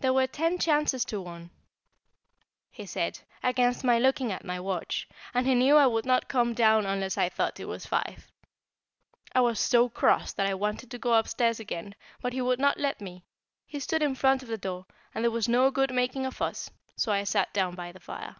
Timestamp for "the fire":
17.92-18.36